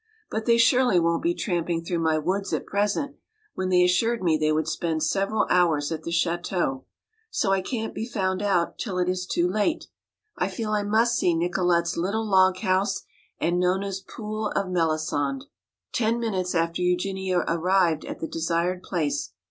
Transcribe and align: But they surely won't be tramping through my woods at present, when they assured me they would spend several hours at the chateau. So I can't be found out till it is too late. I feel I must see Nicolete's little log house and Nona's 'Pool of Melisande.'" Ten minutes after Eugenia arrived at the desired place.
But 0.31 0.47
they 0.47 0.57
surely 0.57 0.99
won't 0.99 1.21
be 1.21 1.35
tramping 1.35 1.85
through 1.85 1.99
my 1.99 2.17
woods 2.17 2.51
at 2.53 2.65
present, 2.65 3.17
when 3.53 3.69
they 3.69 3.83
assured 3.83 4.23
me 4.23 4.35
they 4.35 4.51
would 4.51 4.67
spend 4.67 5.03
several 5.03 5.45
hours 5.51 5.91
at 5.91 6.01
the 6.01 6.11
chateau. 6.11 6.85
So 7.29 7.51
I 7.51 7.61
can't 7.61 7.93
be 7.93 8.07
found 8.07 8.41
out 8.41 8.79
till 8.79 8.97
it 8.97 9.07
is 9.07 9.27
too 9.27 9.47
late. 9.47 9.85
I 10.35 10.47
feel 10.47 10.71
I 10.71 10.81
must 10.81 11.19
see 11.19 11.35
Nicolete's 11.35 11.97
little 11.97 12.25
log 12.25 12.57
house 12.61 13.03
and 13.39 13.59
Nona's 13.59 13.99
'Pool 13.99 14.47
of 14.55 14.69
Melisande.'" 14.71 15.45
Ten 15.93 16.19
minutes 16.19 16.55
after 16.55 16.81
Eugenia 16.81 17.43
arrived 17.47 18.03
at 18.03 18.19
the 18.19 18.27
desired 18.27 18.81
place. 18.81 19.33